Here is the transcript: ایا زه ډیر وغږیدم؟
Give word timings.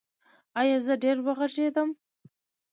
ایا 0.59 0.77
زه 0.85 0.93
ډیر 1.03 1.17
وغږیدم؟ 1.25 1.89